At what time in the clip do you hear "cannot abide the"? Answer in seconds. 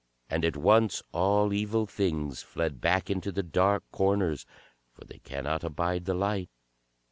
5.19-6.15